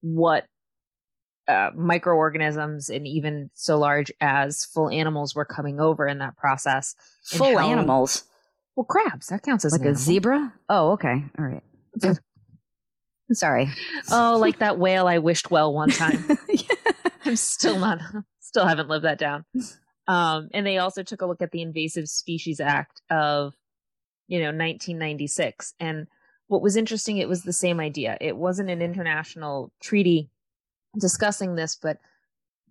what 0.00 0.46
uh, 1.48 1.70
microorganisms 1.74 2.90
and 2.90 3.06
even 3.06 3.50
so 3.54 3.78
large 3.78 4.12
as 4.20 4.64
full 4.64 4.90
animals 4.90 5.34
were 5.34 5.44
coming 5.44 5.80
over 5.80 6.06
in 6.06 6.18
that 6.18 6.36
process. 6.36 6.94
Full 7.24 7.58
how, 7.58 7.70
animals. 7.70 8.24
Well, 8.76 8.84
crabs 8.84 9.28
that 9.28 9.42
counts 9.42 9.64
as 9.64 9.72
like 9.72 9.86
a 9.86 9.94
zebra. 9.94 10.52
Oh, 10.68 10.92
okay, 10.92 11.24
all 11.38 11.44
right. 11.44 11.62
Sorry. 13.32 13.68
Oh, 14.10 14.38
like 14.38 14.58
that 14.58 14.78
whale 14.78 15.06
I 15.06 15.18
wished 15.18 15.50
well 15.50 15.74
one 15.74 15.90
time. 15.90 16.24
yeah. 16.48 16.92
I'm 17.24 17.36
still 17.36 17.78
not, 17.78 18.00
still 18.40 18.66
haven't 18.66 18.88
lived 18.88 19.04
that 19.04 19.18
down. 19.18 19.44
Um, 20.08 20.48
and 20.54 20.66
they 20.66 20.78
also 20.78 21.02
took 21.02 21.20
a 21.20 21.26
look 21.26 21.42
at 21.42 21.52
the 21.52 21.62
Invasive 21.62 22.08
Species 22.08 22.60
Act 22.60 23.02
of, 23.10 23.54
you 24.26 24.38
know, 24.38 24.46
1996. 24.46 25.74
And 25.78 26.06
what 26.48 26.62
was 26.62 26.76
interesting, 26.76 27.18
it 27.18 27.28
was 27.28 27.42
the 27.42 27.52
same 27.52 27.78
idea. 27.78 28.16
It 28.20 28.36
wasn't 28.36 28.70
an 28.70 28.80
international 28.80 29.70
treaty 29.82 30.30
discussing 30.98 31.54
this, 31.54 31.76
but 31.76 31.98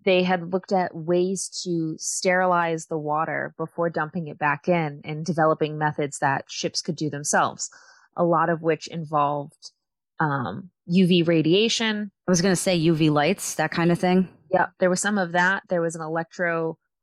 they 0.04 0.24
had 0.24 0.52
looked 0.52 0.72
at 0.72 0.94
ways 0.94 1.48
to 1.64 1.96
sterilize 1.98 2.86
the 2.86 2.98
water 2.98 3.54
before 3.56 3.88
dumping 3.88 4.26
it 4.26 4.38
back 4.38 4.68
in 4.68 5.00
and 5.04 5.24
developing 5.24 5.78
methods 5.78 6.18
that 6.18 6.44
ships 6.48 6.82
could 6.82 6.96
do 6.96 7.08
themselves, 7.08 7.70
a 8.16 8.24
lot 8.24 8.48
of 8.48 8.62
which 8.62 8.88
involved 8.88 9.70
um, 10.18 10.70
UV 10.90 11.26
radiation. 11.26 12.10
I 12.26 12.30
was 12.30 12.42
going 12.42 12.52
to 12.52 12.56
say 12.60 12.78
UV 12.78 13.10
lights, 13.10 13.54
that 13.56 13.70
kind 13.70 13.92
of 13.92 13.98
thing. 13.98 14.28
Yeah, 14.50 14.66
there 14.80 14.90
was 14.90 15.00
some 15.00 15.18
of 15.18 15.32
that. 15.32 15.62
There 15.68 15.82
was 15.82 15.94
an 15.94 16.00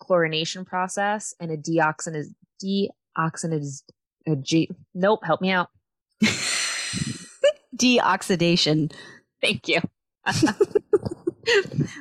electrochlorination 0.10 0.66
process 0.66 1.34
and 1.40 1.52
a 1.52 1.58
deoxiniz 1.58 2.34
deoxiniz 2.64 3.84
a 4.28 4.36
G. 4.36 4.70
Nope, 4.94 5.24
help 5.24 5.42
me 5.42 5.52
out. 5.52 5.70
Deoxidation. 7.76 8.92
Thank 9.42 9.68
you. 9.68 9.82
oh, 10.26 10.44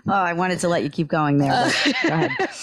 I 0.06 0.32
wanted 0.32 0.60
to 0.60 0.68
let 0.68 0.82
you 0.82 0.90
keep 0.90 1.08
going 1.08 1.38
there. 1.38 1.70
go 2.02 2.08
ahead. 2.08 2.30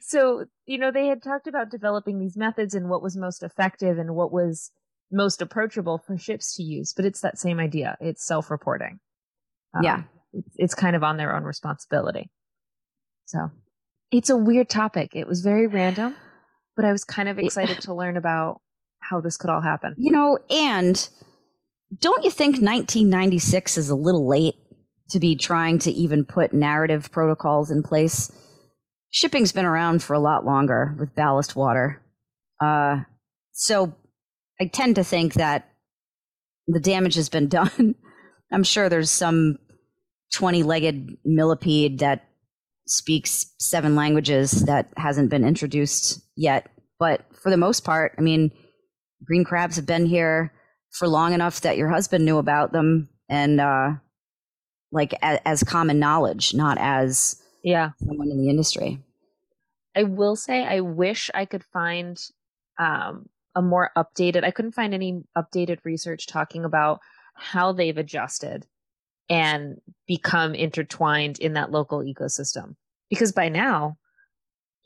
So, 0.00 0.44
you 0.66 0.76
know, 0.76 0.90
they 0.90 1.06
had 1.06 1.22
talked 1.22 1.46
about 1.46 1.70
developing 1.70 2.18
these 2.18 2.36
methods 2.36 2.74
and 2.74 2.90
what 2.90 3.00
was 3.00 3.16
most 3.16 3.42
effective 3.42 3.96
and 3.96 4.14
what 4.14 4.30
was 4.30 4.72
most 5.10 5.40
approachable 5.40 5.98
for 5.98 6.18
ships 6.18 6.54
to 6.56 6.62
use, 6.62 6.92
but 6.92 7.04
it's 7.06 7.20
that 7.20 7.38
same 7.38 7.58
idea. 7.58 7.96
It's 8.00 8.26
self 8.26 8.50
reporting. 8.50 8.98
Um, 9.72 9.84
yeah. 9.84 10.02
It's, 10.32 10.54
it's 10.56 10.74
kind 10.74 10.96
of 10.96 11.02
on 11.02 11.16
their 11.16 11.34
own 11.34 11.44
responsibility. 11.44 12.30
So 13.24 13.50
it's 14.12 14.30
a 14.30 14.36
weird 14.36 14.68
topic. 14.68 15.12
It 15.14 15.26
was 15.26 15.40
very 15.40 15.66
random, 15.66 16.14
but 16.76 16.84
I 16.84 16.92
was 16.92 17.02
kind 17.02 17.28
of 17.28 17.38
excited 17.38 17.80
to 17.80 17.94
learn 17.94 18.16
about 18.16 18.60
how 19.00 19.20
this 19.20 19.36
could 19.36 19.50
all 19.50 19.62
happen. 19.62 19.94
You 19.96 20.12
know, 20.12 20.38
and 20.50 21.08
don't 21.98 22.22
you 22.22 22.30
think 22.30 22.56
1996 22.56 23.78
is 23.78 23.88
a 23.90 23.96
little 23.96 24.28
late 24.28 24.54
to 25.10 25.18
be 25.18 25.34
trying 25.34 25.78
to 25.80 25.90
even 25.90 26.24
put 26.24 26.52
narrative 26.52 27.10
protocols 27.10 27.70
in 27.70 27.82
place. 27.82 28.30
Shipping's 29.10 29.52
been 29.52 29.64
around 29.64 30.02
for 30.02 30.14
a 30.14 30.20
lot 30.20 30.44
longer 30.44 30.94
with 30.98 31.14
ballast 31.14 31.56
water. 31.56 32.02
Uh, 32.60 33.00
so 33.52 33.94
I 34.60 34.66
tend 34.66 34.96
to 34.96 35.04
think 35.04 35.34
that 35.34 35.68
the 36.66 36.80
damage 36.80 37.14
has 37.14 37.28
been 37.28 37.48
done. 37.48 37.94
I'm 38.52 38.64
sure 38.64 38.88
there's 38.88 39.10
some 39.10 39.58
20 40.34 40.62
legged 40.62 41.16
millipede 41.24 42.00
that 42.00 42.28
speaks 42.92 43.54
seven 43.58 43.96
languages 43.96 44.64
that 44.66 44.92
hasn't 44.96 45.30
been 45.30 45.44
introduced 45.44 46.20
yet. 46.36 46.68
But 46.98 47.24
for 47.34 47.50
the 47.50 47.56
most 47.56 47.84
part, 47.84 48.14
I 48.18 48.20
mean, 48.20 48.52
green 49.24 49.44
crabs 49.44 49.76
have 49.76 49.86
been 49.86 50.06
here 50.06 50.52
for 50.90 51.08
long 51.08 51.32
enough 51.32 51.62
that 51.62 51.76
your 51.76 51.88
husband 51.88 52.24
knew 52.24 52.38
about 52.38 52.72
them. 52.72 53.08
And 53.28 53.60
uh, 53.60 53.92
like 54.92 55.14
as, 55.22 55.40
as 55.44 55.64
common 55.64 55.98
knowledge, 55.98 56.54
not 56.54 56.78
as 56.78 57.42
yeah 57.64 57.90
someone 58.06 58.30
in 58.30 58.38
the 58.38 58.50
industry. 58.50 59.02
I 59.96 60.04
will 60.04 60.36
say 60.36 60.64
I 60.64 60.80
wish 60.80 61.30
I 61.34 61.44
could 61.44 61.64
find 61.64 62.18
um, 62.78 63.28
a 63.54 63.62
more 63.62 63.90
updated. 63.96 64.44
I 64.44 64.50
couldn't 64.50 64.72
find 64.72 64.94
any 64.94 65.22
updated 65.36 65.78
research 65.84 66.26
talking 66.26 66.64
about 66.64 67.00
how 67.34 67.72
they've 67.72 67.96
adjusted 67.96 68.66
and 69.28 69.80
become 70.06 70.54
intertwined 70.54 71.38
in 71.38 71.54
that 71.54 71.70
local 71.70 72.00
ecosystem. 72.00 72.76
Because 73.12 73.30
by 73.30 73.50
now, 73.50 73.98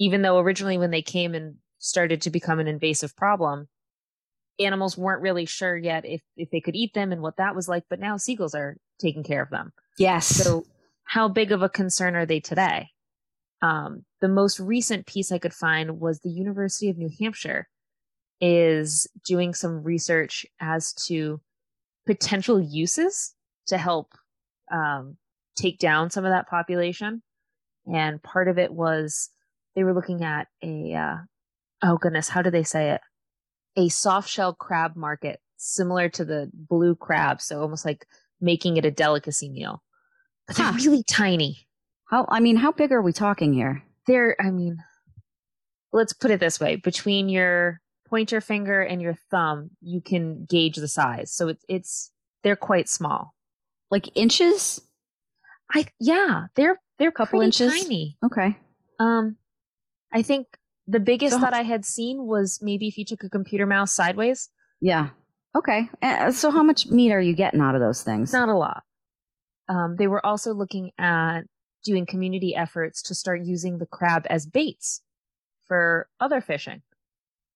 even 0.00 0.22
though 0.22 0.40
originally 0.40 0.78
when 0.78 0.90
they 0.90 1.00
came 1.00 1.32
and 1.32 1.54
started 1.78 2.22
to 2.22 2.30
become 2.30 2.58
an 2.58 2.66
invasive 2.66 3.14
problem, 3.14 3.68
animals 4.58 4.98
weren't 4.98 5.22
really 5.22 5.46
sure 5.46 5.76
yet 5.76 6.04
if, 6.04 6.22
if 6.36 6.50
they 6.50 6.60
could 6.60 6.74
eat 6.74 6.92
them 6.92 7.12
and 7.12 7.22
what 7.22 7.36
that 7.36 7.54
was 7.54 7.68
like. 7.68 7.84
But 7.88 8.00
now 8.00 8.16
seagulls 8.16 8.52
are 8.56 8.78
taking 8.98 9.22
care 9.22 9.40
of 9.40 9.50
them. 9.50 9.72
Yes. 9.96 10.26
So, 10.26 10.64
how 11.04 11.28
big 11.28 11.52
of 11.52 11.62
a 11.62 11.68
concern 11.68 12.16
are 12.16 12.26
they 12.26 12.40
today? 12.40 12.88
Um, 13.62 14.04
the 14.20 14.28
most 14.28 14.58
recent 14.58 15.06
piece 15.06 15.30
I 15.30 15.38
could 15.38 15.54
find 15.54 16.00
was 16.00 16.18
the 16.18 16.30
University 16.30 16.90
of 16.90 16.98
New 16.98 17.10
Hampshire 17.20 17.68
is 18.40 19.06
doing 19.24 19.54
some 19.54 19.84
research 19.84 20.44
as 20.60 20.92
to 21.06 21.40
potential 22.06 22.60
uses 22.60 23.36
to 23.68 23.78
help 23.78 24.14
um, 24.72 25.16
take 25.56 25.78
down 25.78 26.10
some 26.10 26.24
of 26.24 26.32
that 26.32 26.48
population. 26.48 27.22
And 27.92 28.22
part 28.22 28.48
of 28.48 28.58
it 28.58 28.72
was 28.72 29.30
they 29.74 29.84
were 29.84 29.94
looking 29.94 30.24
at 30.24 30.48
a, 30.62 30.94
uh, 30.94 31.16
oh 31.82 31.98
goodness, 31.98 32.28
how 32.28 32.42
do 32.42 32.50
they 32.50 32.64
say 32.64 32.90
it? 32.90 33.00
A 33.76 33.88
soft 33.88 34.28
shell 34.28 34.54
crab 34.54 34.96
market 34.96 35.40
similar 35.56 36.08
to 36.10 36.24
the 36.24 36.50
blue 36.52 36.94
crab. 36.94 37.40
So 37.40 37.60
almost 37.60 37.84
like 37.84 38.06
making 38.40 38.76
it 38.76 38.84
a 38.84 38.90
delicacy 38.90 39.48
meal 39.48 39.82
but 40.46 40.56
they're 40.56 40.66
huh. 40.66 40.72
really 40.76 41.02
tiny. 41.02 41.66
How, 42.08 42.26
I 42.28 42.40
mean, 42.40 42.56
how 42.56 42.72
big 42.72 42.92
are 42.92 43.02
we 43.02 43.12
talking 43.12 43.52
here? 43.52 43.82
They're, 44.06 44.36
I 44.40 44.50
mean, 44.50 44.78
let's 45.92 46.12
put 46.12 46.30
it 46.30 46.40
this 46.40 46.60
way 46.60 46.76
between 46.76 47.28
your 47.28 47.80
pointer 48.08 48.40
finger 48.40 48.80
and 48.80 49.02
your 49.02 49.14
thumb, 49.30 49.70
you 49.80 50.00
can 50.00 50.44
gauge 50.44 50.76
the 50.76 50.86
size. 50.86 51.32
So 51.32 51.48
it's, 51.48 51.64
it's, 51.68 52.12
they're 52.44 52.54
quite 52.54 52.88
small. 52.88 53.34
Like 53.90 54.16
inches? 54.16 54.80
I, 55.74 55.86
yeah, 55.98 56.44
they're, 56.54 56.80
they're 56.98 57.08
a 57.10 57.12
couple 57.12 57.40
inches 57.40 57.72
tiny. 57.72 58.16
Okay. 58.24 58.56
Um, 58.98 59.36
I 60.12 60.22
think 60.22 60.46
The 60.88 61.00
biggest 61.00 61.34
So- 61.34 61.40
that 61.40 61.52
I 61.52 61.62
had 61.62 61.84
seen 61.84 62.26
was 62.26 62.60
maybe 62.62 62.86
if 62.86 62.96
you 62.96 63.04
took 63.04 63.24
a 63.24 63.28
computer 63.28 63.66
mouse 63.66 63.92
sideways. 63.92 64.50
Yeah. 64.80 65.08
Okay. 65.56 65.90
Uh, 66.00 66.30
so 66.30 66.52
how 66.52 66.62
much 66.62 66.86
meat 66.86 67.10
are 67.10 67.20
you 67.20 67.34
getting 67.34 67.60
out 67.60 67.74
of 67.74 67.80
those 67.80 68.04
things? 68.04 68.32
Not 68.32 68.48
a 68.48 68.54
lot. 68.54 68.84
Um, 69.68 69.96
they 69.96 70.06
were 70.06 70.24
also 70.24 70.54
looking 70.54 70.92
at 70.96 71.40
doing 71.84 72.06
community 72.06 72.54
efforts 72.54 73.02
to 73.02 73.16
start 73.16 73.42
using 73.42 73.78
the 73.78 73.86
crab 73.86 74.26
as 74.30 74.46
baits 74.46 75.02
for 75.66 76.08
other 76.20 76.40
fishing, 76.40 76.82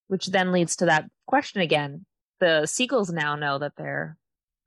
which 0.09 0.27
then 0.27 0.51
leads 0.51 0.75
to 0.77 0.87
that 0.87 1.09
question 1.29 1.61
again. 1.61 2.07
The 2.41 2.67
seagulls 2.67 3.13
now 3.13 3.37
know 3.37 3.61
that 3.61 3.77
they're 3.77 4.19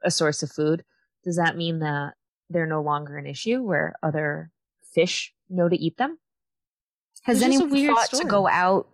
a 0.04 0.10
source 0.12 0.42
of 0.42 0.52
food. 0.54 0.86
Does 1.26 1.36
that 1.36 1.58
mean 1.58 1.80
that 1.80 2.14
they're 2.50 2.66
no 2.66 2.82
longer 2.82 3.18
an 3.18 3.26
issue 3.28 3.62
where 3.62 3.94
other 4.02 4.52
fish 4.94 5.34
know 5.50 5.70
to 5.70 5.76
eat 5.76 5.98
them? 5.98 6.18
Has 7.24 7.38
It's 7.38 7.46
anyone 7.46 7.70
weird 7.70 7.96
thought 7.96 8.10
to 8.20 8.26
go 8.28 8.48
out 8.48 8.88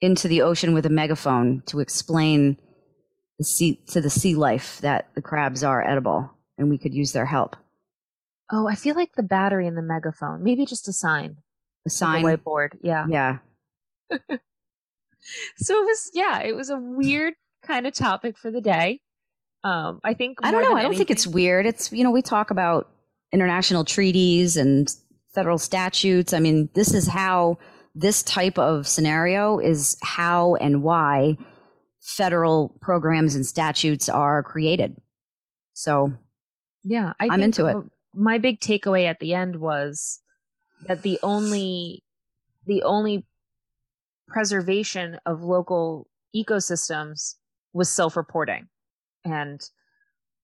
into 0.00 0.28
the 0.28 0.42
ocean 0.42 0.74
with 0.74 0.86
a 0.86 0.90
megaphone 0.90 1.62
to 1.66 1.80
explain 1.80 2.56
the 3.38 3.44
sea, 3.44 3.80
to 3.88 4.00
the 4.00 4.10
sea 4.10 4.34
life 4.34 4.78
that 4.82 5.08
the 5.14 5.22
crabs 5.22 5.64
are 5.64 5.86
edible 5.86 6.30
and 6.58 6.68
we 6.70 6.78
could 6.78 6.94
use 6.94 7.12
their 7.12 7.26
help? 7.26 7.56
Oh, 8.50 8.68
I 8.68 8.74
feel 8.74 8.94
like 8.94 9.12
the 9.16 9.22
battery 9.22 9.66
in 9.66 9.74
the 9.74 9.82
megaphone, 9.82 10.42
maybe 10.42 10.66
just 10.66 10.86
a 10.88 10.92
sign, 10.92 11.36
The 11.84 11.90
sign. 11.90 12.22
like 12.22 12.34
a 12.34 12.38
whiteboard. 12.38 12.68
Yeah. 12.82 13.06
Yeah. 13.08 13.38
So 15.56 15.80
it 15.80 15.84
was, 15.86 16.10
yeah, 16.14 16.40
it 16.40 16.56
was 16.56 16.68
a 16.70 16.76
weird 16.76 17.34
kind 17.64 17.86
of 17.86 17.94
topic 17.94 18.36
for 18.36 18.50
the 18.50 18.60
day. 18.60 19.00
Um, 19.62 20.00
I 20.02 20.14
think 20.14 20.38
I 20.42 20.50
don't 20.50 20.62
know. 20.64 20.74
I 20.76 20.82
don't 20.82 20.96
think 20.96 21.12
it's 21.12 21.26
weird. 21.28 21.64
It's, 21.64 21.92
you 21.92 22.02
know, 22.02 22.10
we 22.10 22.22
talk 22.22 22.50
about 22.50 22.90
international 23.32 23.84
treaties 23.84 24.56
and 24.56 24.92
federal 25.34 25.58
statutes. 25.58 26.32
I 26.32 26.40
mean, 26.40 26.68
this 26.74 26.94
is 26.94 27.08
how 27.08 27.58
this 27.94 28.22
type 28.22 28.58
of 28.58 28.86
scenario 28.86 29.58
is 29.58 29.96
how 30.02 30.54
and 30.56 30.82
why 30.82 31.36
federal 32.00 32.76
programs 32.80 33.34
and 33.34 33.46
statutes 33.46 34.08
are 34.08 34.42
created. 34.42 34.96
So, 35.74 36.12
Yeah, 36.84 37.12
I 37.20 37.28
I'm 37.30 37.42
into 37.42 37.66
it. 37.66 37.76
My 38.14 38.38
big 38.38 38.60
takeaway 38.60 39.06
at 39.06 39.20
the 39.20 39.34
end 39.34 39.56
was 39.56 40.20
that 40.86 41.02
the 41.02 41.18
only 41.22 42.02
the 42.66 42.82
only 42.82 43.26
preservation 44.28 45.18
of 45.26 45.42
local 45.42 46.08
ecosystems 46.34 47.36
was 47.72 47.88
self-reporting, 47.88 48.68
and 49.24 49.60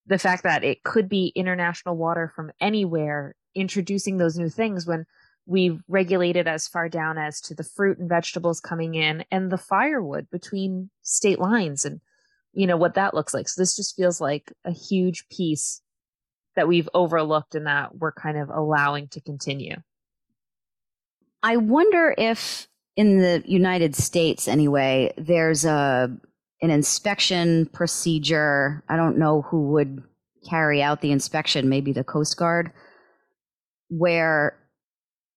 the 0.07 0.19
fact 0.19 0.45
that 0.45 0.65
it 0.65 0.83
could 0.83 1.09
be 1.09 1.33
international 1.35 1.97
water 1.97 2.33
from 2.35 2.51
anywhere 2.61 3.35
introducing 3.59 4.17
those 4.17 4.39
new 4.39 4.49
things 4.49 4.87
when 4.87 5.07
we've 5.47 5.81
regulated 5.89 6.47
as 6.47 6.69
far 6.69 6.89
down 6.89 7.19
as 7.19 7.41
to 7.41 7.55
the 7.55 7.65
fruit 7.65 7.99
and 7.99 8.09
vegetables 8.09 8.61
coming 8.61 8.95
in 8.95 9.25
and 9.31 9.51
the 9.51 9.59
firewood 9.59 10.29
between 10.31 10.91
state 11.03 11.39
lines 11.39 11.85
and 11.85 12.01
you 12.53 12.67
know 12.67 12.77
what 12.77 12.95
that 12.95 13.15
looks 13.15 13.33
like 13.33 13.49
so 13.49 13.61
this 13.61 13.77
just 13.77 13.97
feels 13.97 14.21
like 14.21 14.53
a 14.65 14.73
huge 14.73 15.29
piece 15.29 15.81
that 16.59 16.67
we've 16.67 16.89
overlooked 16.93 17.55
and 17.55 17.69
that 17.69 17.97
we're 17.97 18.11
kind 18.11 18.37
of 18.37 18.51
allowing 18.51 19.07
to 19.07 19.21
continue. 19.21 19.77
I 21.41 21.57
wonder 21.57 22.17
if 22.19 22.67
in 22.97 23.19
the 23.19 23.45
United 23.47 23.95
States 23.95 24.49
anyway, 24.49 25.15
there's 25.17 25.65
a 25.65 26.11
an 26.61 26.71
inspection 26.71 27.67
procedure. 27.67 28.83
I 28.89 28.97
don't 28.97 29.19
know 29.19 29.43
who 29.43 29.69
would 29.69 30.03
carry 30.51 30.83
out 30.83 31.01
the 31.01 31.13
inspection, 31.13 31.69
maybe 31.69 31.93
the 31.93 32.03
Coast 32.03 32.37
Guard, 32.37 32.73
where 33.89 34.59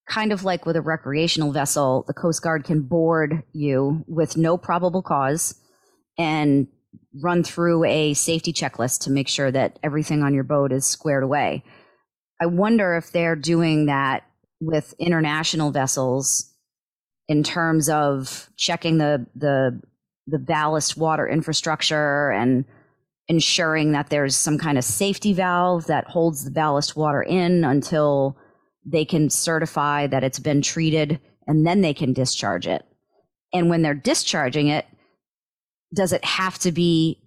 kind 0.08 0.32
of 0.32 0.44
like 0.44 0.66
with 0.66 0.76
a 0.76 0.82
recreational 0.82 1.52
vessel, 1.52 2.04
the 2.08 2.14
Coast 2.14 2.42
Guard 2.42 2.64
can 2.64 2.82
board 2.82 3.44
you 3.54 4.04
with 4.08 4.38
no 4.38 4.58
probable 4.58 5.02
cause 5.02 5.56
and 6.18 6.68
run 7.22 7.44
through 7.44 7.86
a 7.86 8.14
safety 8.14 8.52
checklist 8.52 9.02
to 9.02 9.12
make 9.12 9.28
sure 9.28 9.52
that 9.52 9.80
everything 9.84 10.24
on 10.24 10.34
your 10.34 10.44
boat 10.44 10.72
is 10.72 10.86
squared 10.86 11.24
away. 11.24 11.64
I 12.42 12.48
wonder 12.48 12.96
if 12.96 13.12
they're 13.12 13.36
doing 13.36 13.86
that 13.86 14.24
with 14.60 14.94
international 15.00 15.72
vessels 15.72 16.54
in 17.28 17.44
terms 17.44 17.90
of 17.90 18.50
checking 18.58 18.98
the 18.98 19.26
the 19.36 19.82
the 20.28 20.40
ballast 20.40 20.98
water 20.98 21.28
infrastructure 21.28 22.30
and 22.32 22.66
ensuring 23.28 23.94
that 23.94 24.10
there's 24.10 24.36
some 24.36 24.58
kind 24.58 24.78
of 24.78 24.84
safety 24.84 25.34
valve 25.34 25.86
that 25.88 26.08
holds 26.08 26.44
the 26.44 26.52
ballast 26.52 26.96
water 26.96 27.22
in 27.22 27.64
until 27.64 28.38
they 28.86 29.06
can 29.06 29.30
certify 29.30 30.08
that 30.08 30.24
it's 30.24 30.40
been 30.40 30.62
treated 30.62 31.20
and 31.48 31.66
then 31.66 31.82
they 31.82 31.94
can 31.94 32.14
discharge 32.14 32.68
it. 32.68 32.84
And 33.54 33.70
when 33.70 33.82
they're 33.82 33.94
discharging 33.94 34.68
it, 34.68 34.86
does 35.94 36.14
it 36.14 36.24
have 36.24 36.58
to 36.60 36.72
be 36.72 37.18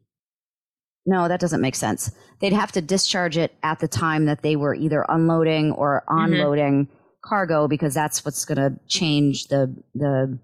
no, 1.07 1.29
that 1.29 1.39
doesn't 1.41 1.61
make 1.61 1.75
sense. 1.75 2.11
They'd 2.41 2.55
have 2.55 2.73
to 2.73 2.81
discharge 2.81 3.37
it 3.37 3.55
at 3.63 3.79
the 3.79 3.89
time 3.89 4.25
that 4.25 4.41
they 4.41 4.57
were 4.57 4.75
either 4.75 5.05
unloading 5.09 5.73
or 5.73 6.03
mm-hmm. 6.09 6.33
unloading 6.33 6.89
cargo 7.23 7.69
because 7.69 7.93
that's 7.93 8.25
what's 8.25 8.45
going 8.45 8.57
to 8.57 8.79
change 8.87 9.49
the 9.49 9.75
the 9.95 10.39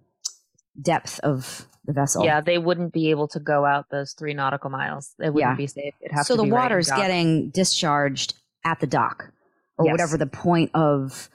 depth 0.81 1.19
of 1.21 1.67
the 1.85 1.93
vessel. 1.93 2.25
Yeah, 2.25 2.41
they 2.41 2.59
wouldn't 2.59 2.93
be 2.93 3.11
able 3.11 3.29
to 3.29 3.41
go 3.41 3.65
out 3.65 3.87
those 3.91 4.13
three 4.13 4.35
nautical 4.35 4.71
miles. 4.71 5.15
It 5.19 5.33
wouldn't 5.33 5.53
Yeah. 5.53 5.57
be 5.57 5.67
safe. 5.67 5.95
It'd 6.01 6.15
have 6.15 6.27
so 6.27 6.37
to 6.37 6.43
the 6.43 6.49
right 6.49 6.63
water's 6.63 6.89
dock. 6.89 6.99
getting 6.99 7.51
discharged 7.51 8.35
at 8.65 8.81
the 8.81 8.87
dock 8.87 9.33
or 9.81 9.87
Yes. 9.87 9.93
whatever 9.93 10.17
the 10.19 10.27
point 10.27 10.71
of 10.75 11.29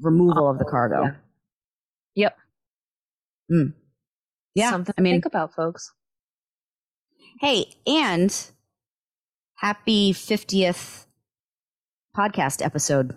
removal 0.00 0.48
of 0.50 0.58
the 0.58 0.64
oh, 0.66 0.70
cargo. 0.70 1.02
Yeah. 1.02 1.14
Yep. 2.14 2.36
Hmm. 3.50 3.66
Yeah, 4.54 4.70
Something 4.70 4.94
I 4.98 5.00
mean, 5.00 5.12
to 5.12 5.14
think 5.16 5.26
about, 5.26 5.54
folks. 5.54 5.92
hey, 7.40 7.66
and 7.86 8.34
happy 9.56 10.12
50th 10.12 11.06
podcast 12.16 12.64
episode. 12.64 13.16